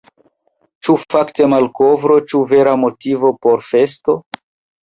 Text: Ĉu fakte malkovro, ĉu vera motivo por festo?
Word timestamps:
Ĉu 0.87 0.95
fakte 1.15 1.49
malkovro, 1.55 2.15
ĉu 2.31 2.41
vera 2.55 2.73
motivo 2.87 3.33
por 3.45 3.65
festo? 3.71 4.19